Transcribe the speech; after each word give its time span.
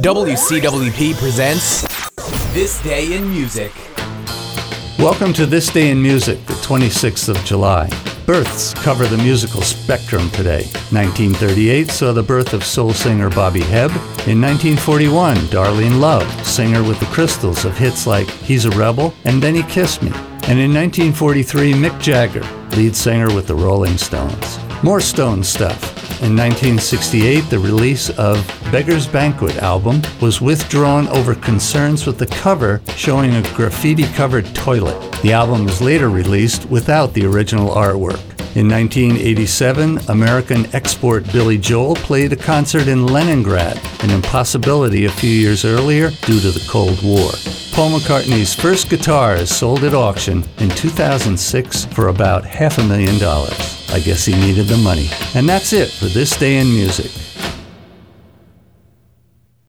WCWP 0.00 1.14
presents 1.16 1.82
This 2.54 2.82
Day 2.82 3.14
in 3.14 3.28
Music. 3.28 3.70
Welcome 4.98 5.34
to 5.34 5.44
This 5.44 5.70
Day 5.70 5.90
in 5.90 6.02
Music, 6.02 6.42
the 6.46 6.54
26th 6.54 7.28
of 7.28 7.36
July. 7.44 7.90
Births 8.24 8.72
cover 8.72 9.06
the 9.06 9.18
musical 9.18 9.60
spectrum 9.60 10.30
today. 10.30 10.62
1938 10.92 11.90
saw 11.90 12.10
the 12.14 12.22
birth 12.22 12.54
of 12.54 12.64
soul 12.64 12.94
singer 12.94 13.28
Bobby 13.28 13.60
Hebb. 13.60 13.90
In 14.26 14.40
1941, 14.40 15.36
Darlene 15.48 16.00
Love, 16.00 16.46
singer 16.46 16.82
with 16.82 16.98
the 16.98 17.06
Crystals 17.06 17.66
of 17.66 17.76
hits 17.76 18.06
like 18.06 18.30
He's 18.30 18.64
a 18.64 18.70
Rebel 18.70 19.12
and 19.24 19.42
Then 19.42 19.54
He 19.54 19.62
Kissed 19.64 20.02
Me. 20.02 20.10
And 20.48 20.58
in 20.58 20.72
1943, 20.72 21.74
Mick 21.74 22.00
Jagger, 22.00 22.42
lead 22.78 22.96
singer 22.96 23.32
with 23.34 23.46
the 23.46 23.54
Rolling 23.54 23.98
Stones. 23.98 24.58
More 24.82 25.02
Stone 25.02 25.44
stuff. 25.44 25.91
In 26.22 26.36
1968, 26.36 27.50
the 27.50 27.58
release 27.58 28.08
of 28.10 28.46
Beggar's 28.70 29.08
Banquet 29.08 29.56
album 29.56 30.02
was 30.20 30.40
withdrawn 30.40 31.08
over 31.08 31.34
concerns 31.34 32.06
with 32.06 32.16
the 32.16 32.28
cover 32.28 32.80
showing 32.94 33.34
a 33.34 33.42
graffiti 33.54 34.04
covered 34.04 34.46
toilet. 34.54 34.96
The 35.22 35.32
album 35.32 35.64
was 35.64 35.82
later 35.82 36.10
released 36.10 36.66
without 36.66 37.12
the 37.12 37.26
original 37.26 37.70
artwork. 37.70 38.22
In 38.54 38.68
1987, 38.68 39.98
American 40.10 40.72
export 40.76 41.24
Billy 41.32 41.58
Joel 41.58 41.96
played 41.96 42.32
a 42.32 42.36
concert 42.36 42.86
in 42.86 43.08
Leningrad, 43.08 43.80
an 44.04 44.10
impossibility 44.10 45.06
a 45.06 45.10
few 45.10 45.28
years 45.28 45.64
earlier 45.64 46.10
due 46.10 46.38
to 46.38 46.52
the 46.52 46.64
Cold 46.70 47.02
War. 47.02 47.32
Paul 47.72 47.98
McCartney's 47.98 48.54
first 48.54 48.88
guitar 48.88 49.34
is 49.34 49.52
sold 49.52 49.82
at 49.82 49.92
auction 49.92 50.44
in 50.58 50.68
2006 50.70 51.86
for 51.86 52.08
about 52.08 52.44
half 52.44 52.78
a 52.78 52.84
million 52.84 53.18
dollars. 53.18 53.81
I 53.92 54.00
guess 54.00 54.24
he 54.24 54.34
needed 54.34 54.68
the 54.68 54.78
money. 54.78 55.08
And 55.34 55.46
that's 55.46 55.72
it 55.74 55.90
for 55.90 56.06
this 56.06 56.34
day 56.36 56.56
in 56.56 56.72
music. 56.72 57.10